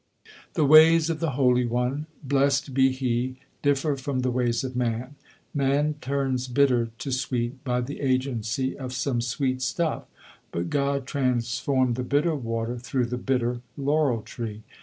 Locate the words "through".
12.79-13.05